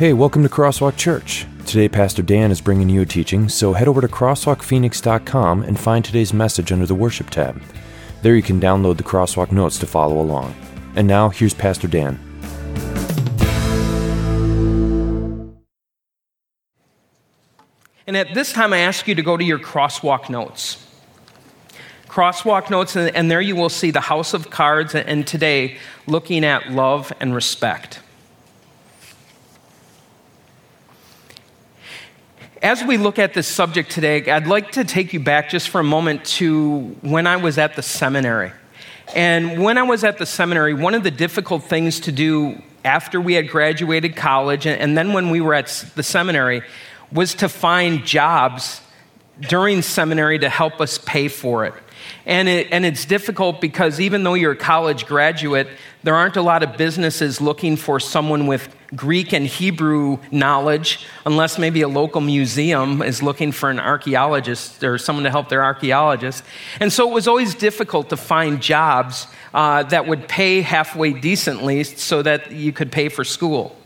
[0.00, 1.46] Hey, welcome to Crosswalk Church.
[1.66, 6.02] Today, Pastor Dan is bringing you a teaching, so head over to crosswalkphoenix.com and find
[6.02, 7.60] today's message under the Worship tab.
[8.22, 10.54] There you can download the Crosswalk notes to follow along.
[10.96, 12.18] And now, here's Pastor Dan.
[18.06, 20.82] And at this time, I ask you to go to your crosswalk notes.
[22.08, 26.70] Crosswalk notes, and, there you will see the house of cards, and today, looking at
[26.70, 28.00] love and respect.
[32.62, 35.80] As we look at this subject today, I'd like to take you back just for
[35.80, 38.52] a moment to when I was at the seminary.
[39.14, 43.18] And when I was at the seminary, one of the difficult things to do after
[43.18, 46.62] we had graduated college and, then when we were at the seminary
[47.10, 48.82] was to find jobs
[49.40, 51.72] during seminary to help us pay for it.
[52.26, 55.68] And, it, and it's difficult because even though you're a college graduate,
[56.02, 61.58] there aren't a lot of businesses looking for someone with Greek and Hebrew knowledge, unless
[61.58, 66.42] maybe a local museum is looking for an archaeologist or someone to help their archaeologist.
[66.80, 71.84] And so it was always difficult to find jobs uh, that would pay halfway decently
[71.84, 73.76] so that you could pay for school.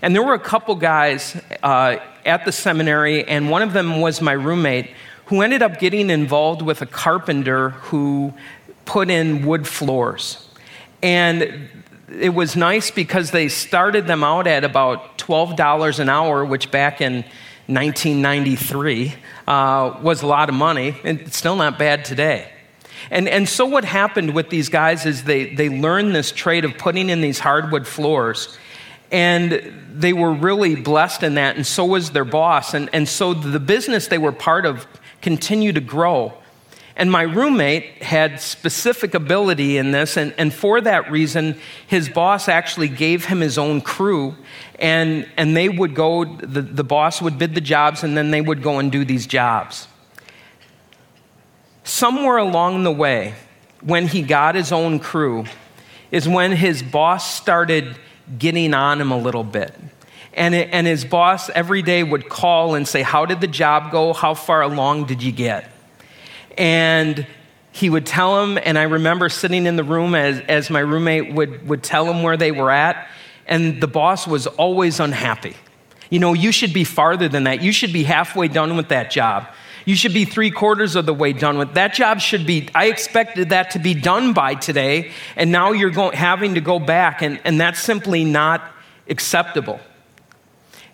[0.00, 4.20] And there were a couple guys uh, at the seminary, and one of them was
[4.20, 4.90] my roommate
[5.26, 8.34] who ended up getting involved with a carpenter who
[8.84, 10.48] put in wood floors.
[11.02, 11.68] And
[12.20, 17.00] it was nice because they started them out at about $12 an hour, which back
[17.00, 17.24] in
[17.66, 19.14] 1993
[19.46, 22.50] uh, was a lot of money, and it's still not bad today.
[23.10, 26.76] And, and so, what happened with these guys is they, they learned this trade of
[26.78, 28.56] putting in these hardwood floors,
[29.10, 32.74] and they were really blessed in that, and so was their boss.
[32.74, 34.86] And, and so, the business they were part of
[35.20, 36.34] continued to grow.
[36.94, 42.48] And my roommate had specific ability in this, and, and for that reason, his boss
[42.48, 44.36] actually gave him his own crew,
[44.78, 48.42] and, and they would go, the, the boss would bid the jobs, and then they
[48.42, 49.88] would go and do these jobs.
[51.84, 53.34] Somewhere along the way,
[53.80, 55.44] when he got his own crew,
[56.10, 57.96] is when his boss started
[58.38, 59.74] getting on him a little bit.
[60.34, 63.90] And, it, and his boss every day would call and say, How did the job
[63.90, 64.12] go?
[64.12, 65.71] How far along did you get?
[66.56, 67.26] And
[67.72, 71.32] he would tell him, and I remember sitting in the room as, as my roommate
[71.32, 73.08] would, would tell him where they were at,
[73.46, 75.56] and the boss was always unhappy.
[76.10, 77.62] You know, you should be farther than that.
[77.62, 79.48] You should be halfway done with that job.
[79.86, 82.20] You should be three quarters of the way done with that job.
[82.20, 82.68] Should be.
[82.74, 86.78] I expected that to be done by today, and now you're going, having to go
[86.78, 88.62] back, and, and that's simply not
[89.08, 89.80] acceptable.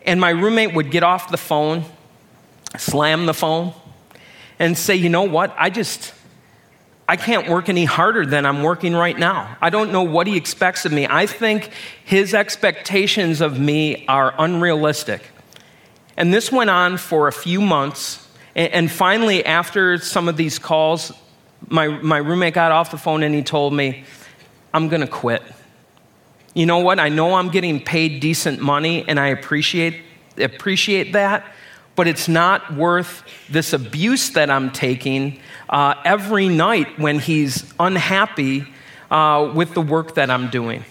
[0.03, 1.85] And my roommate would get off the phone,
[2.79, 3.75] slam the phone,
[4.59, 5.55] and say, you know what?
[5.57, 6.13] I just,
[7.09, 9.57] I can't work any harder than I'm working right now.
[9.61, 11.07] I don't know what he expects of me.
[11.09, 11.71] I think
[12.05, 15.23] his expectations of me are unrealistic.
[16.17, 18.27] And this went on for a few months.
[18.57, 21.13] And finally, after some of these calls,
[21.69, 24.05] my, my roommate got off the phone and he told me,
[24.75, 25.43] I'm going to quit.
[26.55, 26.99] You know what?
[26.99, 30.03] I know I'm getting paid decent money and I appreciate,
[30.37, 31.47] appreciate that
[31.99, 38.69] but it's not worth this abuse that I'm taking uh, every night when he's unhappy
[39.11, 40.85] uh, with the work that I'm doing.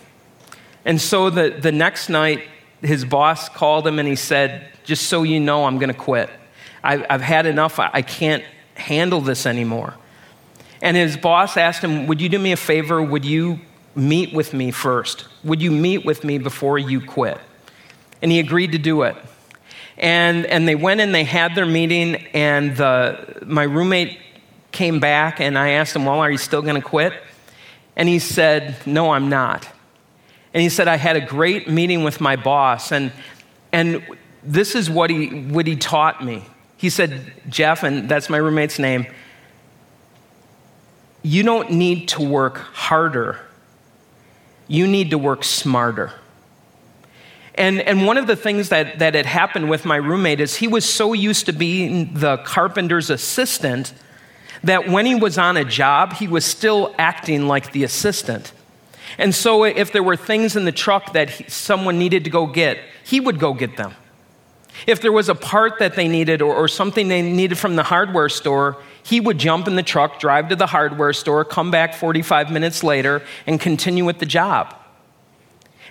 [0.84, 2.44] And so the, the next night,
[2.82, 6.30] his boss called him and he said, Just so you know, I'm going to quit.
[6.84, 7.80] I, have had enough.
[7.80, 8.44] I, I can't
[8.76, 9.96] handle this anymore.
[10.82, 13.02] And his boss asked him, Would you do me a favor?
[13.02, 13.62] Would you
[13.96, 15.26] meet with me first?
[15.46, 17.40] Would you meet with me before you quit?
[18.22, 19.16] And he agreed to do it.
[19.98, 24.20] And, and they went and they had their meeting, and the, my roommate
[24.72, 27.14] came back, and I asked him, Well, are you still going to quit?
[27.96, 29.68] And he said, No, I'm not.
[30.54, 33.12] And he said, I had a great meeting with my boss, and,
[33.72, 34.04] and
[34.44, 36.46] this is what he, what he taught me.
[36.78, 39.08] He said, Jeff, and that's my roommate's name,
[41.24, 43.40] you don't need to work harder,
[44.68, 46.14] you need to work smarter.
[47.58, 50.68] And, and one of the things that, that had happened with my roommate is he
[50.68, 53.94] was so used to being the carpenter's assistant
[54.64, 58.54] that when he was on a job, he was still acting like the assistant.
[59.18, 62.46] And so if there were things in the truck that he, someone needed to go
[62.46, 63.96] get, he would go get them.
[64.86, 67.84] If there was a part that they needed or, or something they needed from the
[67.84, 71.96] hardware store, he would jump in the truck, drive to the hardware store, come back
[71.96, 74.76] 45 minutes later, and continue with the job.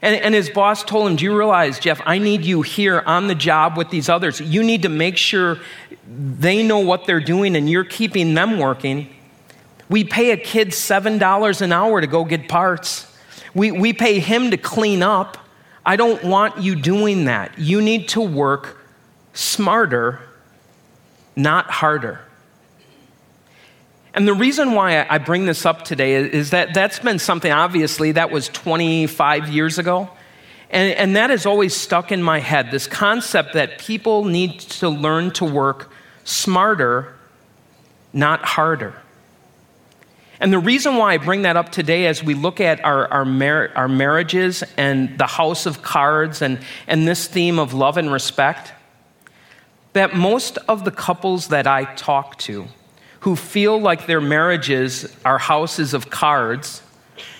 [0.07, 3.27] And, and, his boss told him, Do you realize, Jeff, I need you here on
[3.27, 4.41] the job with these others.
[4.41, 5.59] You need to make sure
[6.07, 9.13] they know what they're doing and you're keeping them working.
[9.89, 13.13] We pay a kid $7 an hour to go get parts,
[13.53, 15.39] we, we pay him to clean up.
[15.85, 17.59] I don't want you doing that.
[17.59, 18.77] You need to work
[19.33, 20.21] smarter,
[21.35, 22.21] not harder.
[24.17, 28.13] And the reason why I bring this up today is that that's been something, obviously,
[28.13, 30.09] that was 25 years ago.
[30.71, 34.89] And, and that has always stuck in my head this concept that people need to
[34.89, 35.93] learn to work
[36.25, 37.15] smarter,
[38.15, 38.95] not harder.
[40.41, 43.25] And the reason why I bring that up today as we look at our, our,
[43.27, 48.11] mar- our marriages and the house of cards and, and this theme of love and
[48.11, 48.73] respect,
[49.93, 52.67] that most of the couples that I talk to,
[53.27, 56.81] who feel like their marriages are houses of cards,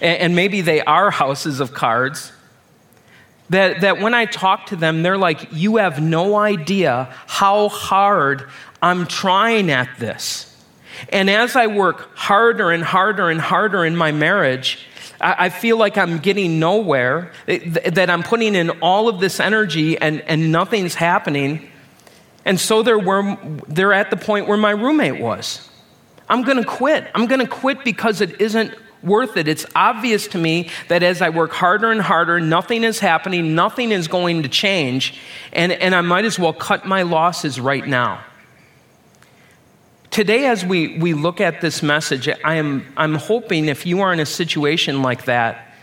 [0.01, 2.33] and maybe they are houses of cards,
[3.51, 8.51] that, that when I talk to them, they're like, You have no idea how hard
[8.83, 10.61] I'm trying at this.
[11.11, 14.85] And as I work harder and harder and harder in my marriage,
[15.21, 20.21] I feel like I'm getting nowhere, that I'm putting in all of this energy and,
[20.23, 21.71] and nothing's happening.
[22.45, 23.39] And so they're, where,
[23.69, 25.71] they're at the point where my roommate was.
[26.29, 27.09] I'm going to quit.
[27.15, 29.47] I'm going to quit because it isn't worth it.
[29.47, 33.93] It's obvious to me that as I work harder and harder, nothing is happening, nothing
[33.93, 35.19] is going to change,
[35.53, 38.25] and, and I might as well cut my losses right now.
[40.11, 44.13] Today, as we, we look at this message, I am, I'm hoping if you are
[44.13, 45.75] in a situation like that,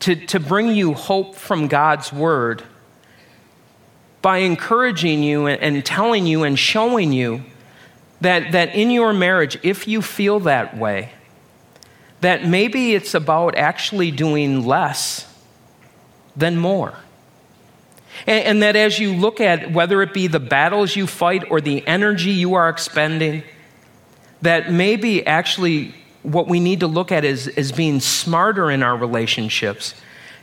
[0.00, 2.62] to, to bring you hope from God's Word
[4.22, 7.44] by encouraging you and, and telling you and showing you
[8.20, 11.10] that, that in your marriage, if you feel that way,
[12.20, 15.26] that maybe it's about actually doing less
[16.36, 16.94] than more.
[18.26, 21.60] And, and, that as you look at whether it be the battles you fight or
[21.60, 23.42] the energy you are expending,
[24.40, 28.96] that maybe actually what we need to look at is, is being smarter in our
[28.96, 29.94] relationships,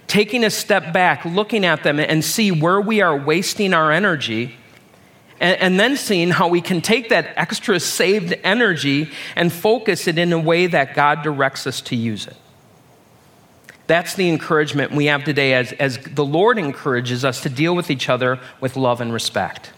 [0.07, 4.56] taking a step back, looking at them and see where we are wasting our energy
[5.42, 10.18] and, and then seeing how we can take that extra saved energy and focus it
[10.18, 12.38] in a way that God directs us to use it.
[13.88, 17.90] That's the encouragement we have today as, as the Lord encourages us to deal with
[17.90, 19.72] each other with love and respect.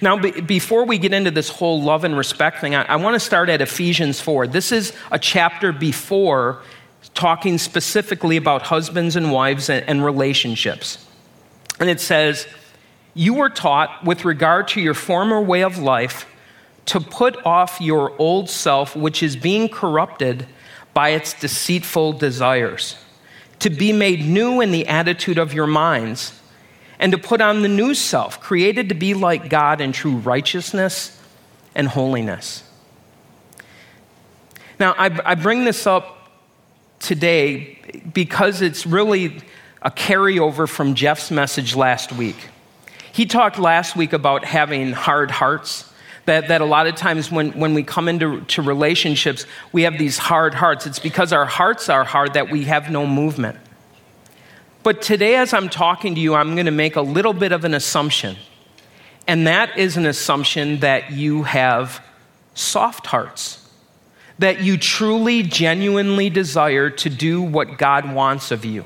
[0.00, 3.14] Now, be, before we get into this whole love and respect thing, I, I want
[3.14, 4.46] to start at Ephesians 4.
[4.46, 6.62] This is a chapter before
[7.14, 11.04] talking specifically about husbands and wives and, and relationships.
[11.80, 12.46] And it says,
[13.14, 16.26] you were taught, with regard to your former way of life,
[16.86, 20.46] to put off your old self, which is being corrupted
[20.92, 22.96] by its deceitful desires,
[23.60, 26.38] to be made new in the attitude of your minds,
[26.98, 31.20] and to put on the new self, created to be like God in true righteousness
[31.74, 32.62] and holiness.
[34.78, 36.30] Now, I, I bring this up
[36.98, 37.78] today
[38.12, 39.40] because it's really
[39.82, 42.36] a carryover from Jeff's message last week.
[43.14, 45.88] He talked last week about having hard hearts.
[46.24, 49.98] That, that a lot of times when, when we come into to relationships, we have
[49.98, 50.84] these hard hearts.
[50.84, 53.56] It's because our hearts are hard that we have no movement.
[54.82, 57.64] But today, as I'm talking to you, I'm going to make a little bit of
[57.64, 58.34] an assumption.
[59.28, 62.04] And that is an assumption that you have
[62.54, 63.70] soft hearts,
[64.40, 68.84] that you truly, genuinely desire to do what God wants of you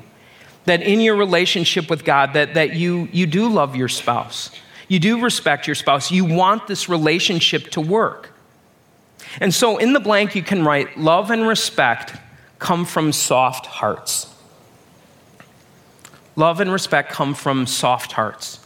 [0.65, 4.51] that in your relationship with God, that, that you, you do love your spouse.
[4.87, 6.11] You do respect your spouse.
[6.11, 8.33] You want this relationship to work.
[9.39, 12.15] And so in the blank, you can write love and respect
[12.57, 14.33] come from soft hearts.
[16.35, 18.65] Love and respect come from soft hearts.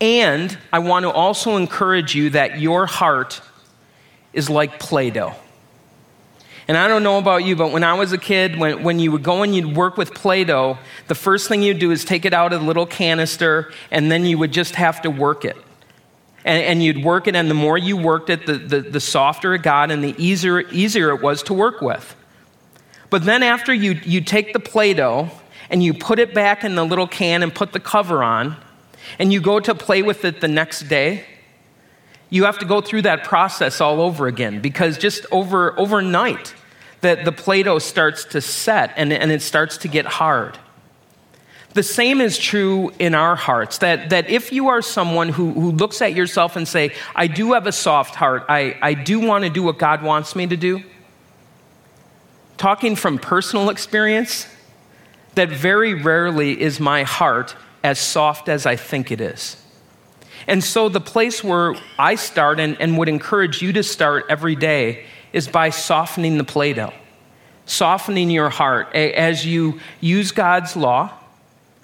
[0.00, 3.40] And I want to also encourage you that your heart
[4.32, 5.34] is like Play Doh.
[6.66, 9.12] And I don't know about you, but when I was a kid, when, when you
[9.12, 10.78] would go and you'd work with Play Doh,
[11.08, 14.24] the first thing you'd do is take it out of the little canister, and then
[14.24, 15.56] you would just have to work it.
[16.44, 19.54] And, and you'd work it, and the more you worked it, the, the, the softer
[19.54, 22.16] it got, and the easier, easier it was to work with.
[23.10, 25.30] But then after you, you take the Play Doh
[25.70, 28.56] and you put it back in the little can and put the cover on,
[29.18, 31.24] and you go to play with it the next day,
[32.34, 36.52] you have to go through that process all over again because just over overnight
[37.00, 40.58] that the Play-Doh starts to set and, and it starts to get hard.
[41.74, 45.70] The same is true in our hearts that, that if you are someone who, who
[45.70, 49.44] looks at yourself and say, I do have a soft heart, I, I do want
[49.44, 50.82] to do what God wants me to do,
[52.56, 54.48] talking from personal experience,
[55.36, 59.63] that very rarely is my heart as soft as I think it is.
[60.46, 64.56] And so, the place where I start and, and would encourage you to start every
[64.56, 66.92] day is by softening the Play Doh.
[67.66, 71.10] softening your heart as you use God's law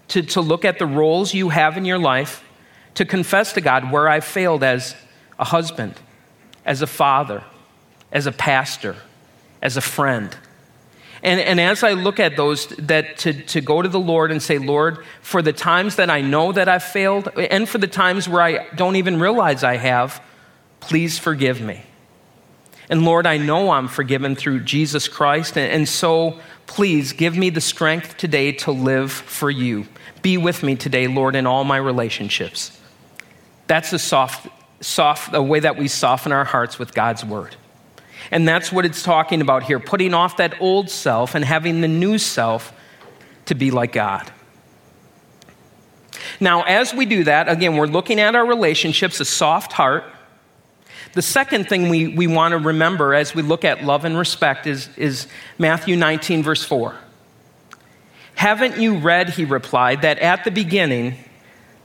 [0.09, 2.45] to, to look at the roles you have in your life,
[2.95, 4.95] to confess to God where I failed as
[5.39, 5.95] a husband,
[6.67, 7.43] as a father,
[8.13, 8.97] as a pastor,
[9.63, 10.37] as a friend.
[11.23, 14.43] And, and as I look at those, that to, to go to the Lord and
[14.43, 18.29] say, Lord, for the times that I know that I've failed, and for the times
[18.29, 20.23] where I don't even realize I have,
[20.81, 21.83] please forgive me.
[22.89, 25.57] And Lord, I know I'm forgiven through Jesus Christ.
[25.57, 29.87] And, and so please give me the strength today to live for you.
[30.23, 32.79] Be with me today, Lord, in all my relationships.
[33.69, 34.49] That's a soft,
[34.81, 37.55] soft, a way that we soften our hearts with God's word.
[38.31, 41.89] And that's what it's talking about here putting off that old self and having the
[41.89, 42.73] new self
[43.47, 44.31] to be like God.
[46.39, 50.05] Now, as we do that, again, we're looking at our relationships, a soft heart.
[51.13, 54.67] The second thing we, we want to remember as we look at love and respect
[54.67, 55.27] is, is
[55.59, 56.95] Matthew 19, verse 4.
[58.37, 61.17] Haven't you read, he replied, that at the beginning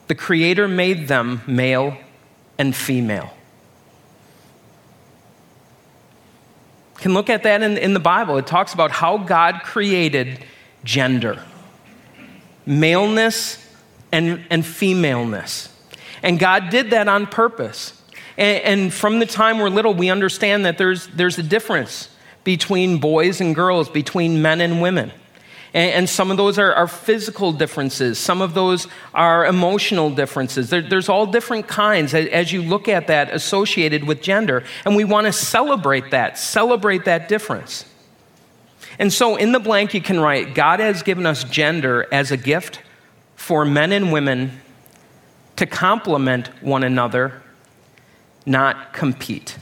[0.07, 1.97] the Creator made them male
[2.57, 3.34] and female?
[7.05, 8.35] Can look at that in, in the Bible.
[8.39, 10.43] It talks about how God created
[10.83, 11.39] gender
[12.65, 13.63] maleness
[14.11, 15.69] and, and femaleness.
[16.23, 18.01] And God did that on purpose.
[18.37, 22.09] And, and, from the time we're little, we understand that there's, there's a difference
[22.43, 25.11] between boys and girls, between men and women.
[25.75, 30.69] And, and some of those are, are, physical differences, some of those are emotional differences.
[30.69, 34.63] There, there's all different kinds as you look at that associated with gender.
[34.85, 37.85] And we want to celebrate that, celebrate that difference.
[38.97, 42.37] And so in the blank, you can write God has given us gender as a
[42.37, 42.81] gift
[43.35, 44.61] for men and women
[45.57, 47.41] to complement one another,
[48.45, 49.57] not compete.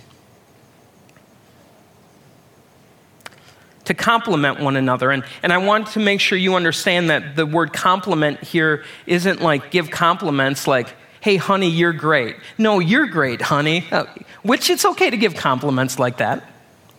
[3.86, 5.12] To complement one another.
[5.12, 9.42] And, and I want to make sure you understand that the word compliment here isn't
[9.42, 12.36] like give compliments like, hey, honey, you're great.
[12.58, 13.86] No, you're great, honey.
[13.92, 14.06] Uh,
[14.42, 16.44] which it's okay to give compliments like that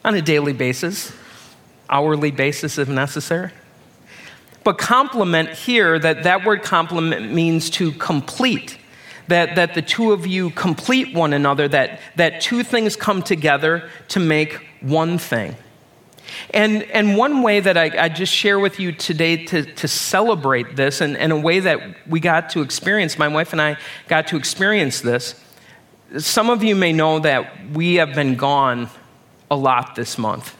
[0.04, 1.12] on a daily basis,
[1.88, 3.50] hourly basis if necessary.
[4.62, 8.78] But compliment here, that, that word compliment means to complete.
[9.28, 13.88] That, that the two of you complete one another, that, that two things come together
[14.08, 15.56] to make one thing.
[16.50, 20.76] And, and one way that I, I just share with you today to, to celebrate
[20.76, 23.76] this, and, and a way that we got to experience, my wife and I
[24.08, 25.34] got to experience this.
[26.18, 28.88] Some of you may know that we have been gone
[29.50, 30.56] a lot this month.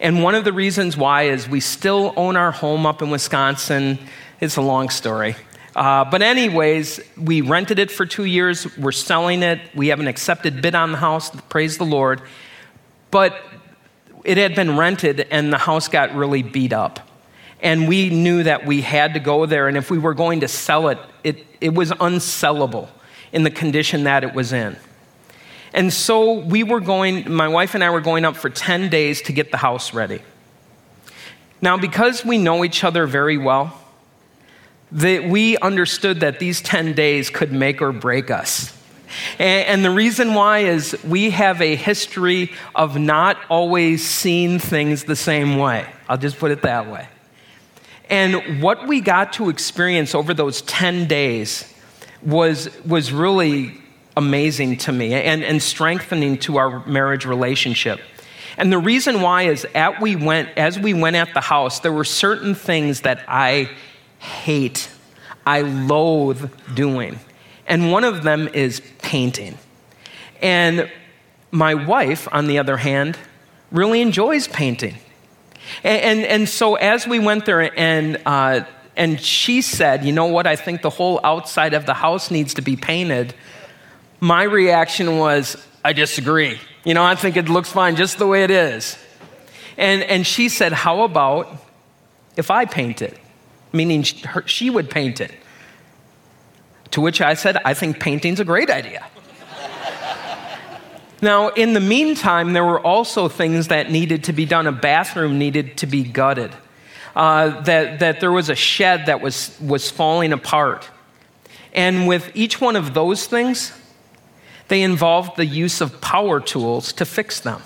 [0.00, 3.98] And one of the reasons why is we still own our home up in Wisconsin.
[4.40, 5.34] It's a long story.
[5.74, 8.76] Uh, but, anyways, we rented it for two years.
[8.76, 9.60] We're selling it.
[9.74, 11.30] We have an accepted bid on the house.
[11.48, 12.22] Praise the Lord.
[13.10, 13.40] But
[14.24, 17.00] it had been rented and the house got really beat up.
[17.60, 20.48] And we knew that we had to go there, and if we were going to
[20.48, 22.88] sell it, it, it was unsellable
[23.32, 24.76] in the condition that it was in.
[25.74, 29.22] And so we were going, my wife and I were going up for 10 days
[29.22, 30.22] to get the house ready.
[31.60, 33.76] Now, because we know each other very well,
[34.92, 38.77] that we understood that these 10 days could make or break us.
[39.38, 45.16] And, the reason why is we have a history of not always seeing things the
[45.16, 45.86] same way.
[46.08, 47.08] I'll just put it that way.
[48.10, 51.72] And what we got to experience over those 10 days
[52.22, 53.78] was, was really
[54.16, 58.00] amazing to me and, and strengthening to our marriage relationship.
[58.56, 61.92] And the reason why is at we went, as we went at the house, there
[61.92, 63.70] were certain things that I
[64.18, 64.88] hate,
[65.46, 67.20] I loathe doing
[67.68, 69.56] and one of them is painting.
[70.42, 70.90] And
[71.50, 73.18] my wife, on the other hand,
[73.72, 74.96] really enjoys painting.
[75.82, 78.60] And, and, and so as we went there, and, uh,
[78.96, 80.46] and she said, You know what?
[80.46, 83.34] I think the whole outside of the house needs to be painted.
[84.20, 86.58] My reaction was, I disagree.
[86.84, 88.98] You know, I think it looks fine just the way it is.
[89.78, 91.48] And, and she said, How about
[92.36, 93.16] if I paint it?
[93.72, 95.32] Meaning she, her, she would paint it.
[96.98, 99.06] To which I said, I think painting's a great idea.
[101.22, 104.66] now, in the meantime, there were also things that needed to be done.
[104.66, 106.50] A bathroom needed to be gutted,
[107.14, 110.90] uh, that, that there was a shed that was, was falling apart.
[111.72, 113.72] And with each one of those things,
[114.66, 117.62] they involved the use of power tools to fix them,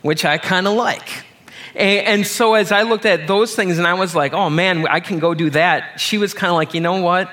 [0.00, 1.08] which I kind of like.
[1.76, 4.84] And, and, so as I looked at those things and I was like, oh man,
[4.88, 7.30] I can go do that, she was kind of like, you know what?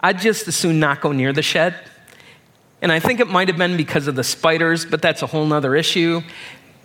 [0.00, 1.74] I'd just as soon not go near the shed.
[2.80, 5.44] And I think it might have been because of the spiders, but that's a whole
[5.44, 6.22] nother issue.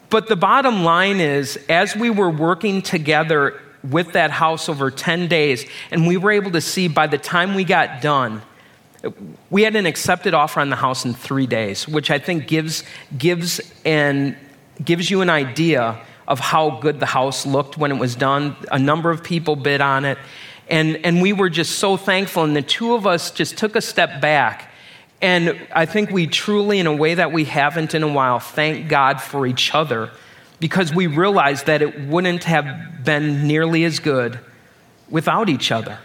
[0.10, 5.28] But the bottom line is, as we were working together with that house over 10
[5.28, 8.42] days, and we were able to see by the time we got done,
[9.50, 12.84] we had an accepted offer on the house in three days, which I think gives,
[13.18, 14.38] gives, and
[14.84, 18.56] gives you an idea of how good the house looked when it was done.
[18.72, 20.18] A number of people bid on it.
[20.70, 22.44] And, and we were just so thankful.
[22.44, 24.72] And the two of us just took a step back.
[25.22, 28.90] And I think we truly, in a way that we haven't in a while, thank
[28.90, 30.12] God for each other
[30.60, 34.40] because we realized that it wouldn't have been nearly as good
[35.10, 36.00] without each other.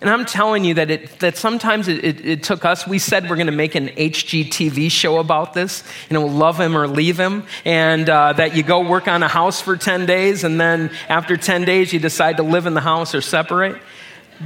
[0.00, 3.28] And I'm telling you that, it, that sometimes it, it, it took us, we said
[3.28, 7.18] we're going to make an HGTV show about this, you know, love him or leave
[7.18, 10.92] him, and uh, that you go work on a house for 10 days, and then
[11.08, 13.82] after 10 days you decide to live in the house or separate.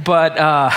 [0.03, 0.71] But, uh,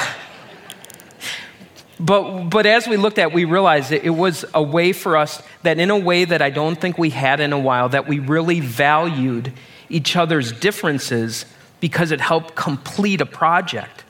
[1.98, 5.42] but, but as we looked at, we realized it, it was a way for us
[5.62, 8.18] that, in a way that I don't think we had in a while, that we
[8.18, 9.54] really valued
[9.88, 11.46] each other's differences
[11.80, 14.04] because it helped complete a project.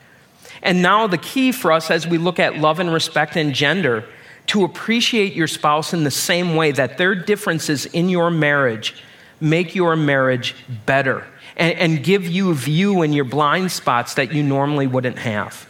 [0.61, 4.05] And now, the key for us as we look at love and respect and gender,
[4.47, 8.95] to appreciate your spouse in the same way that their differences in your marriage
[9.39, 14.33] make your marriage better and, and give you a view in your blind spots that
[14.33, 15.67] you normally wouldn't have.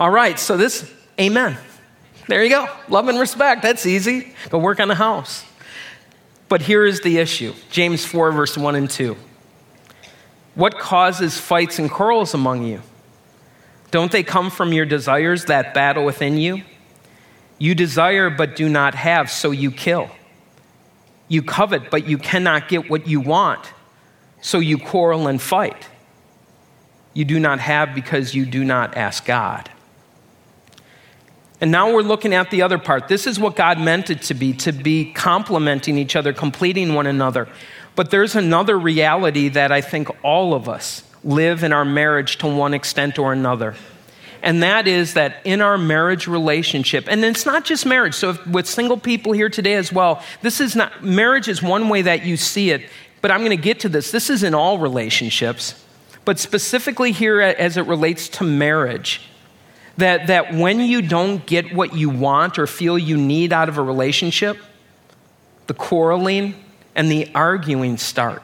[0.00, 1.56] All right, so this, amen.
[2.26, 2.66] There you go.
[2.88, 3.62] Love and respect.
[3.62, 4.34] That's easy.
[4.48, 5.44] Go work on the house.
[6.48, 9.16] But here is the issue James 4, verse 1 and 2.
[10.54, 12.82] What causes fights and quarrels among you?
[13.90, 16.62] Don't they come from your desires that battle within you?
[17.58, 20.10] You desire but do not have, so you kill.
[21.28, 23.72] You covet but you cannot get what you want,
[24.40, 25.88] so you quarrel and fight.
[27.14, 29.70] You do not have because you do not ask God.
[31.60, 33.06] And now we're looking at the other part.
[33.06, 37.06] This is what God meant it to be to be complementing each other, completing one
[37.06, 37.48] another.
[37.94, 42.46] But there's another reality that I think all of us live in our marriage to
[42.46, 43.74] one extent or another.
[44.42, 48.46] And that is that in our marriage relationship, and it's not just marriage, so if,
[48.46, 52.24] with single people here today as well, this is not, marriage is one way that
[52.24, 52.82] you see it,
[53.20, 54.10] but I'm going to get to this.
[54.10, 55.84] This is in all relationships,
[56.24, 59.28] but specifically here as it relates to marriage.
[59.98, 63.76] That, that when you don't get what you want or feel you need out of
[63.76, 64.56] a relationship,
[65.66, 66.54] the quarreling,
[66.94, 68.42] and the arguing start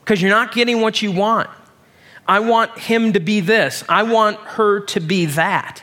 [0.00, 1.48] because you're not getting what you want.
[2.26, 5.82] I want him to be this, I want her to be that.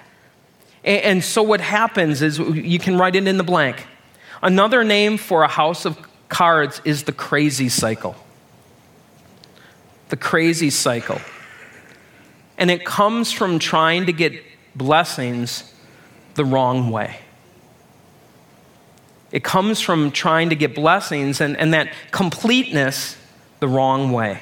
[0.84, 3.86] And, and so what happens is you can write it in the blank.
[4.42, 5.98] Another name for a house of
[6.30, 8.16] cards is the crazy cycle.
[10.10, 11.20] The crazy cycle.
[12.58, 14.34] And it comes from trying to get
[14.76, 15.74] blessings
[16.36, 17.20] the wrong way.
[19.32, 23.18] It comes from trying to get blessings and, and that completeness
[23.60, 24.42] the wrong way.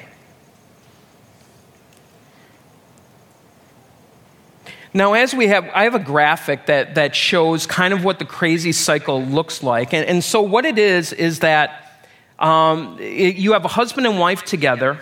[4.94, 8.24] Now, as we have, I have a graphic that, that shows kind of what the
[8.24, 9.92] crazy cycle looks like.
[9.92, 12.00] And, and so, what it is, is that
[12.38, 14.98] um, it, you have a husband and wife together,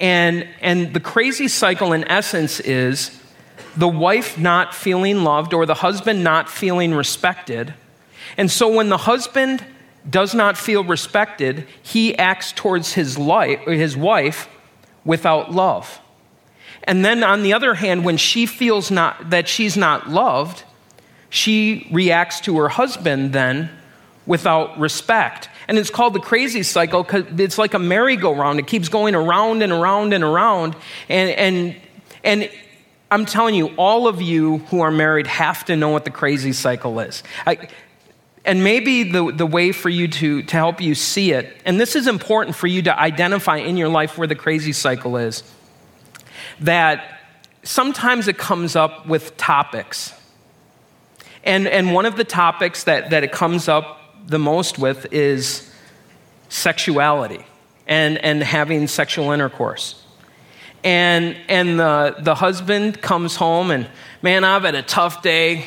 [0.00, 3.16] and, and the crazy cycle, in essence, is
[3.76, 7.74] the wife not feeling loved or the husband not feeling respected
[8.38, 9.64] and so when the husband
[10.08, 14.48] does not feel respected, he acts towards his, life, his wife
[15.04, 16.00] without love.
[16.84, 20.62] And then on the other hand, when she feels not, that she's not loved,
[21.28, 23.70] she reacts to her husband then
[24.24, 25.50] without respect.
[25.66, 28.58] And it's called the crazy cycle because it's like a merry-go-round.
[28.58, 30.76] It keeps going around and around and around.
[31.08, 31.76] And, and,
[32.24, 32.50] and
[33.10, 36.52] I'm telling you, all of you who are married have to know what the crazy
[36.52, 37.22] cycle is.
[37.46, 37.68] I,
[38.44, 41.96] and maybe the, the way for you to, to help you see it, and this
[41.96, 45.42] is important for you to identify in your life where the crazy cycle is,
[46.60, 47.20] that
[47.62, 50.14] sometimes it comes up with topics.
[51.44, 55.72] And, and one of the topics that, that it comes up the most with is
[56.48, 57.44] sexuality
[57.86, 60.04] and, and having sexual intercourse.
[60.84, 63.88] And, and the, the husband comes home and,
[64.22, 65.66] man, I've had a tough day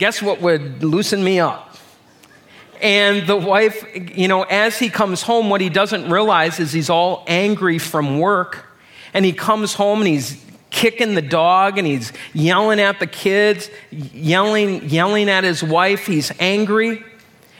[0.00, 1.76] guess what would loosen me up?
[2.80, 3.84] And the wife,
[4.16, 8.18] you know, as he comes home, what he doesn't realize is he's all angry from
[8.18, 8.64] work.
[9.12, 13.68] And he comes home and he's kicking the dog and he's yelling at the kids,
[13.90, 16.06] yelling, yelling at his wife.
[16.06, 17.04] He's angry.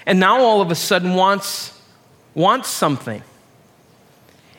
[0.07, 1.79] And now all of a sudden wants,
[2.35, 3.22] wants something.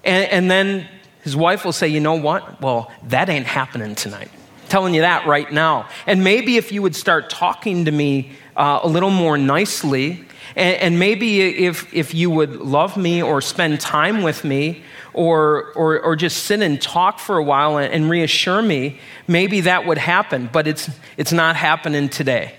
[0.04, 0.88] And, and then
[1.24, 2.62] his wife will say, You know what?
[2.62, 4.30] Well, that ain't happening tonight
[4.72, 5.88] telling you that right now.
[6.08, 10.78] And maybe if you would start talking to me uh, a little more nicely And,
[10.78, 16.00] and, maybe if, if you would love me or spend time with me or, or,
[16.00, 19.98] or just sit and talk for a while and, and reassure me, maybe that would
[19.98, 22.56] happen, but it's, it's not happening today.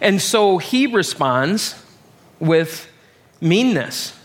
[0.00, 1.74] And so he responds
[2.40, 2.88] with
[3.40, 4.18] meanness.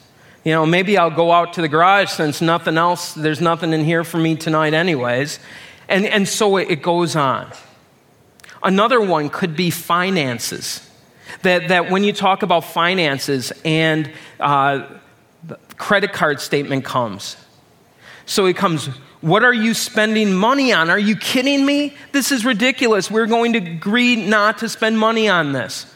[0.44, 3.84] You know, maybe I'll go out to the garage since nothing else, there's nothing in
[3.84, 5.40] here for me tonight, anyways.
[5.90, 7.52] And, and so it goes on.
[8.64, 10.84] Another one could be finances.
[11.44, 14.88] That, that when you talk about finances and uh,
[15.44, 17.38] the credit card statement comes,
[18.26, 18.88] so it comes,
[19.22, 20.90] what are you spending money on?
[20.90, 21.96] Are you kidding me?
[22.12, 23.10] This is ridiculous.
[23.10, 25.94] We're going to agree not to spend money on this.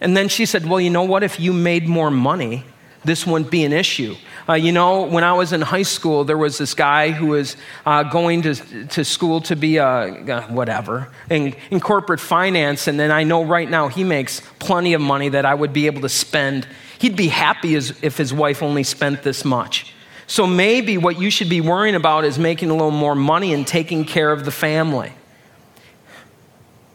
[0.00, 1.22] And then she said, Well, you know what?
[1.22, 2.64] If you made more money,
[3.04, 4.16] this wouldn't be an issue.
[4.46, 7.56] Uh, you know, when I was in high school, there was this guy who was
[7.86, 13.00] uh, going to, to school to be a, uh, whatever, in, in corporate finance, and
[13.00, 16.02] then I know right now he makes plenty of money that I would be able
[16.02, 16.68] to spend.
[16.98, 19.94] He'd be happy as, if his wife only spent this much.
[20.26, 23.66] So maybe what you should be worrying about is making a little more money and
[23.66, 25.12] taking care of the family.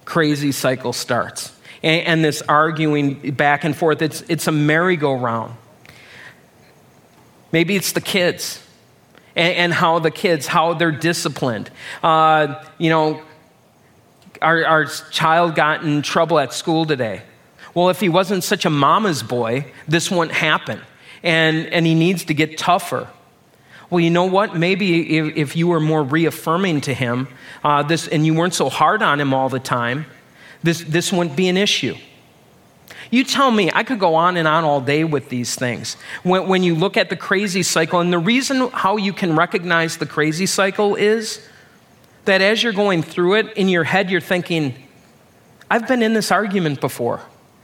[0.05, 1.51] Crazy cycle starts.
[1.81, 5.55] And, and this arguing back and forth, it's, it's a merry-go-round.
[7.51, 8.61] Maybe it's the kids
[9.35, 11.71] and, and how the kids, how they're disciplined.
[12.03, 13.21] Uh, you know,
[14.41, 17.23] our, our child got in trouble at school today.
[17.73, 20.81] Well, if he wasn't such a mama's boy, this wouldn't happen.
[21.23, 23.09] And, and he needs to get tougher.
[23.89, 24.55] Well, you know what?
[24.55, 27.27] Maybe if, if you were more reaffirming to him
[27.63, 30.05] uh, this, and you weren't so hard on him all the time,
[30.63, 31.95] this, this wouldn't be an issue.
[33.11, 35.95] You tell me, I could go on and on all day with these things.
[36.23, 39.97] When, when you look at the crazy cycle, and the reason how you can recognize
[39.97, 41.45] the crazy cycle is
[42.25, 44.75] that as you're going through it, in your head, you're thinking,
[45.71, 47.21] I've been in this argument before.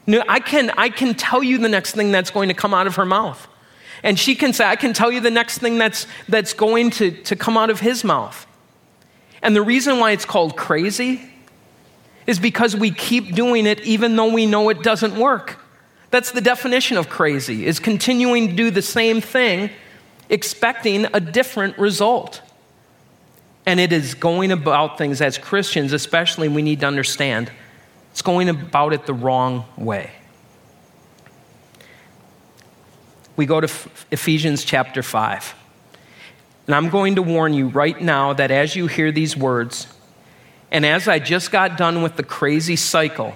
[0.07, 2.95] I can, I can tell you the next thing that's going to come out of
[2.95, 3.47] her mouth.
[4.03, 7.11] And she can say, I can tell you the next thing that's, that's going to,
[7.23, 8.45] to come out of his mouth.
[9.41, 11.29] And the reason why it's called crazy
[12.27, 15.59] is because we keep doing it even though we know it doesn't work.
[16.11, 19.69] That's the definition of crazy, is continuing to do the same thing
[20.29, 22.41] expecting a different result.
[23.65, 27.51] And it is going about things as Christians, especially, we need to understand
[28.11, 30.11] it's going about it the wrong way.
[33.35, 33.67] We go to
[34.11, 35.53] Ephesians chapter 5.
[36.67, 39.87] And I'm going to warn you right now that as you hear these words,
[40.75, 43.33] and as I just got done with the crazy cycle,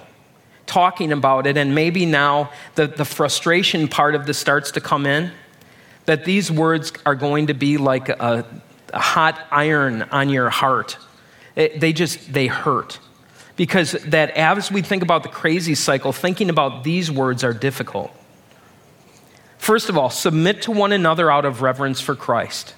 [0.66, 5.06] talking about it, and maybe now the, the frustration part of this starts to come
[5.06, 5.32] in,
[6.06, 8.46] that these words are going to be like a,
[8.94, 10.98] a hot iron on your heart.
[11.56, 13.00] It, they just, they hurt.
[13.56, 18.12] Because that as we think about the crazy cycle, thinking about these words are difficult.
[19.58, 22.76] First of all, submit to one another out of reverence for Christ.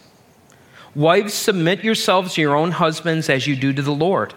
[0.93, 4.36] Wives, submit yourselves to your own husbands as you do to the Lord.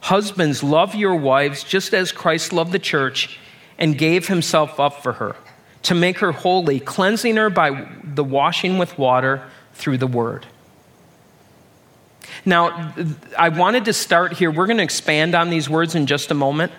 [0.00, 3.38] Husbands, love your wives just as Christ loved the church
[3.78, 5.36] and gave himself up for her,
[5.82, 10.46] to make her holy, cleansing her by the washing with water through the word.
[12.44, 12.94] Now,
[13.36, 14.50] I wanted to start here.
[14.50, 16.72] We're going to expand on these words in just a moment.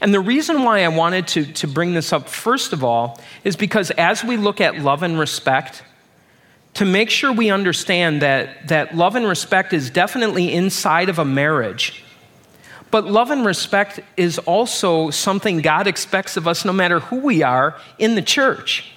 [0.00, 3.56] And the reason why I wanted to, to bring this up, first of all, is
[3.56, 5.82] because as we look at love and respect,
[6.74, 11.24] to make sure we understand that, that love and respect is definitely inside of a
[11.24, 12.01] marriage.
[12.92, 17.42] But love and respect is also something God expects of us no matter who we
[17.42, 18.92] are in the church.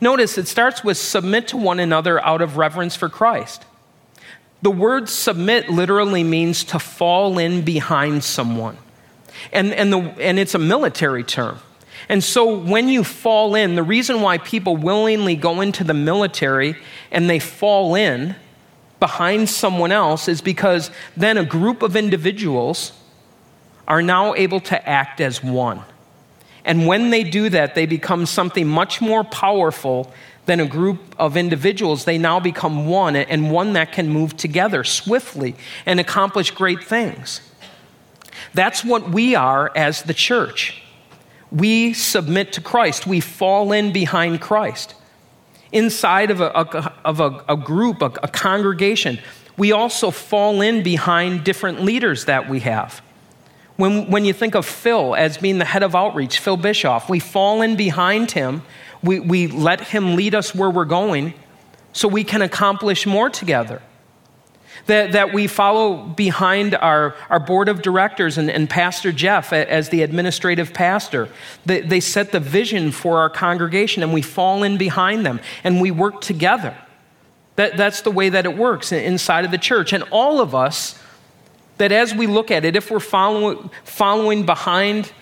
[0.00, 3.66] Notice it starts with submit to one another out of reverence for Christ.
[4.62, 8.78] The word submit literally means to fall in behind someone.
[9.52, 11.58] And, and, the, and it's a military term.
[12.08, 16.76] And so when you fall in, the reason why people willingly go into the military
[17.10, 18.36] and they fall in
[19.00, 22.92] behind someone else is because then a group of individuals
[23.86, 25.82] are now able to act as one.
[26.64, 30.12] And when they do that, they become something much more powerful
[30.46, 32.04] than a group of individuals.
[32.04, 35.54] They now become one, and one that can move together swiftly
[35.86, 37.40] and accomplish great things.
[38.52, 40.82] That's what we are as the church.
[41.50, 44.94] We submit to Christ, we fall in behind Christ.
[45.72, 49.18] Inside of a, a of a, a group, a, a congregation,
[49.56, 53.02] we also fall in behind different leaders that we have.
[53.76, 57.18] When, when you think of Phil as being the head of outreach, Phil Bischoff, we
[57.18, 58.62] fall in behind him.
[59.02, 61.34] We, we let him lead us where we're going
[61.92, 63.82] so we can accomplish more together.
[64.86, 69.88] that, that we follow behind our, our board of directors and, and Pastor Jeff as
[69.88, 71.28] the administrative pastor.
[71.64, 75.80] They, they set the vision for our congregation and we fall in behind them and
[75.80, 76.76] we work together.
[77.56, 79.92] That, that's the way that it works inside of the church.
[79.92, 80.98] And all of us,
[81.78, 85.12] that as we look at it, if we're following, following behind,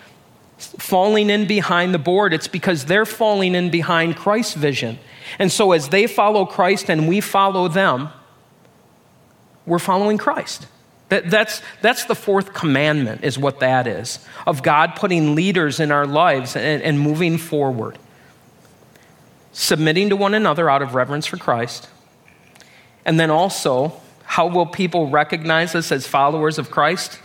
[0.57, 4.99] falling in behind the board, it's because they're falling in behind Christ's vision.
[5.39, 8.09] And so as they follow Christ and we follow them,
[9.65, 10.67] we're following Christ.
[11.09, 15.91] That, that's, that's the fourth commandment, is what that is, of God putting leaders in
[15.91, 17.97] our lives and, and moving forward.
[19.51, 21.87] Submitting to one another out of reverence for Christ.
[23.05, 27.19] And then also, how will people recognize us as followers of Christ?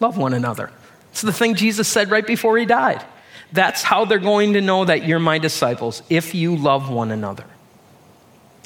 [0.00, 0.70] Love one another.
[1.12, 3.04] It's the thing Jesus said right before he died.
[3.52, 7.44] That's how they're going to know that you're my disciples, if you love one another.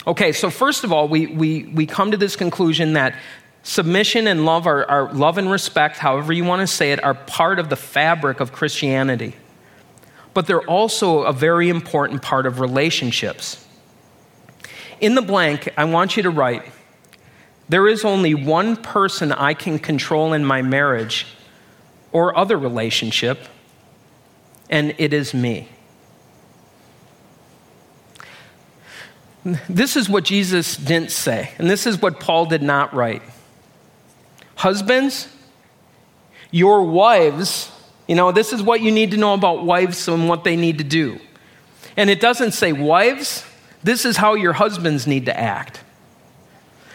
[0.07, 3.15] Okay, so first of all, we, we, we come to this conclusion that
[3.63, 7.13] submission and love are, are love and respect, however you want to say it, are
[7.13, 9.35] part of the fabric of Christianity.
[10.33, 13.67] But they're also a very important part of relationships.
[15.01, 16.63] In the blank, I want you to write
[17.69, 21.27] there is only one person I can control in my marriage
[22.13, 23.39] or other relationship,
[24.71, 25.69] and it is me.
[29.69, 33.23] This is what Jesus didn't say, and this is what Paul did not write.
[34.57, 35.29] Husbands,
[36.51, 37.71] your wives,
[38.07, 40.79] you know, this is what you need to know about wives and what they need
[40.79, 41.21] to do.
[41.97, 43.45] And it doesn't say, wives,
[43.83, 45.83] this is how your husbands need to act.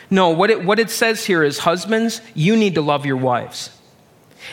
[0.09, 3.69] No, what it, what it says here is, husbands, you need to love your wives.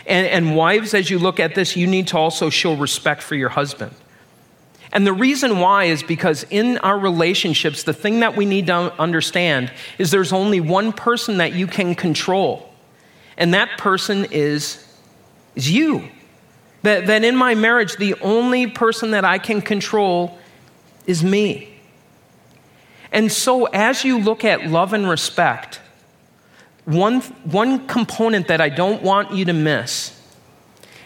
[0.07, 3.35] And, and wives, as you look at this, you need to also show respect for
[3.35, 3.93] your husband.
[4.93, 8.93] And the reason why is because in our relationships, the thing that we need to
[9.01, 12.73] understand is there's only one person that you can control,
[13.37, 14.85] and that person is,
[15.55, 16.09] is you.
[16.83, 20.39] That, that in my marriage, the only person that I can control
[21.07, 21.80] is me.
[23.12, 25.81] And so, as you look at love and respect,
[26.85, 30.16] one, one component that I don't want you to miss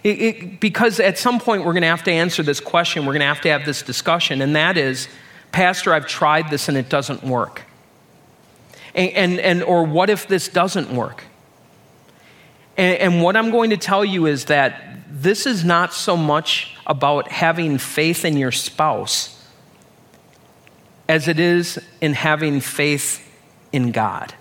[0.05, 3.15] it, it, because at some point we're going to have to answer this question, we're
[3.15, 5.09] going to have to have this discussion, and that is,
[5.51, 7.63] Pastor, I've tried this and it doesn't work.
[8.95, 11.25] And, and, and or what if this doesn't work?
[12.77, 16.77] And, and what I'm going to tell you is that this is not so much
[16.87, 19.34] about having faith in your spouse
[21.09, 23.21] as it is in having faith
[23.73, 24.35] in God.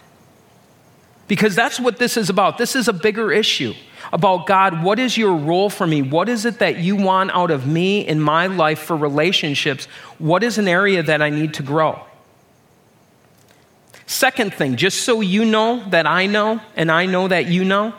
[1.27, 2.57] Because that's what this is about.
[2.57, 3.73] This is a bigger issue
[4.11, 6.03] about God, what is your role for me?
[6.03, 9.85] What is it that you want out of me in my life for relationships?
[10.19, 11.99] What is an area that I need to grow?
[14.05, 17.93] Second thing, just so you know that I know, and I know that you know,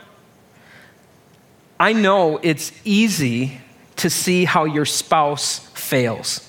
[1.81, 3.61] I know it's easy
[3.96, 6.48] to see how your spouse fails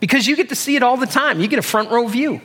[0.00, 1.40] because you get to see it all the time.
[1.40, 2.40] You get a front row view.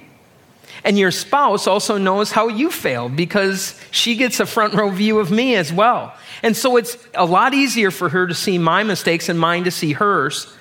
[0.84, 5.20] And your spouse also knows how you fail because she gets a front row view
[5.20, 6.16] of me as well.
[6.42, 9.72] And so it's a lot easier for her to see my mistakes and mine to
[9.72, 10.52] see hers,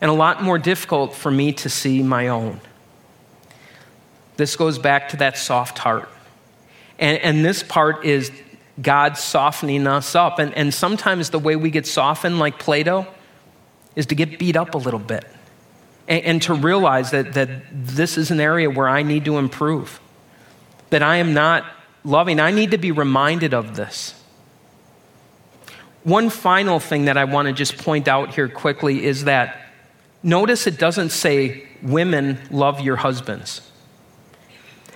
[0.00, 2.60] and a lot more difficult for me to see my own.
[4.36, 6.08] This goes back to that soft heart.
[6.98, 8.30] And, and this part is
[8.80, 10.38] God softening us up.
[10.38, 13.06] And, and sometimes the way we get softened, like Play-Doh,
[13.94, 15.24] is to get beat up a little bit
[16.08, 20.00] and, and to realize that, that this is an area where I need to improve,
[20.90, 21.64] that I am not
[22.04, 22.40] loving.
[22.40, 24.14] I need to be reminded of this.
[26.04, 29.60] One final thing that I want to just point out here quickly is that
[30.22, 33.70] notice it doesn't say women love your husbands.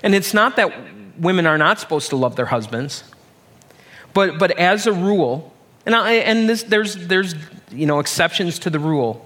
[0.03, 0.73] And it's not that
[1.19, 3.05] women are not supposed to love their husbands,
[4.13, 5.53] but, but as a rule,
[5.85, 7.35] and, I, and this, there's, there's
[7.71, 9.26] you know, exceptions to the rule,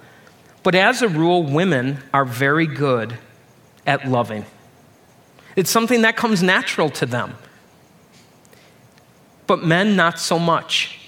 [0.62, 3.16] but as a rule, women are very good
[3.86, 4.44] at loving.
[5.56, 7.34] It's something that comes natural to them.
[9.46, 10.98] But men, not so much.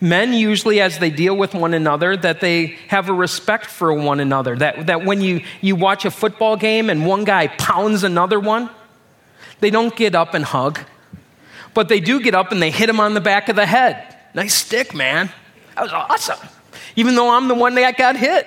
[0.00, 4.20] Men usually, as they deal with one another, that they have a respect for one
[4.20, 4.56] another.
[4.56, 8.70] That, that when you, you watch a football game and one guy pounds another one,
[9.60, 10.80] they don't get up and hug.
[11.74, 14.16] But they do get up and they hit him on the back of the head.
[14.34, 15.30] Nice stick, man.
[15.74, 16.48] That was awesome
[16.96, 18.46] even though I'm the one that got hit.